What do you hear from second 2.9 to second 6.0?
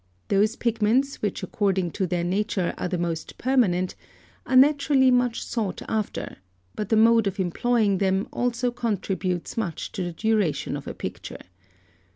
most permanent, are naturally much sought